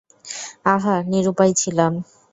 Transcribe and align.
আহা, 0.65 0.95
নিরুপায় 1.11 1.53
ছিলাম। 1.53 1.93